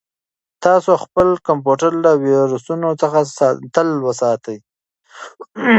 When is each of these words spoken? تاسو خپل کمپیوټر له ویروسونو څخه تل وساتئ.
تاسو 0.63 0.91
خپل 1.03 1.27
کمپیوټر 1.47 1.91
له 2.05 2.11
ویروسونو 2.25 2.89
څخه 3.01 3.19
تل 3.75 3.87
وساتئ. 4.05 4.57